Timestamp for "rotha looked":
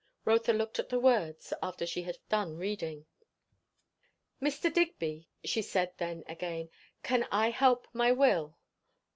0.25-0.79